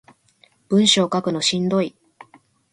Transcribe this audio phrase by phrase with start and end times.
[0.69, 1.95] 文章書くのしんどい